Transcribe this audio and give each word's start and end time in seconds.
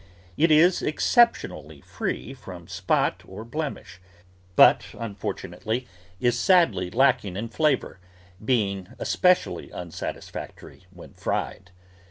It 0.35 0.49
is 0.49 0.81
exceptionally 0.81 1.79
free 1.81 2.33
from 2.33 2.67
spot 2.67 3.21
or 3.27 3.45
blemish, 3.45 4.01
but, 4.55 4.87
unfortunately, 4.93 5.87
is 6.19 6.39
sadly 6.39 6.89
lack 6.89 7.23
ing 7.23 7.37
in 7.37 7.49
flavour, 7.49 7.99
being 8.43 8.95
especially 8.97 9.69
unsatisfactory 9.71 10.87
when 10.89 11.13
fried. 11.13 11.69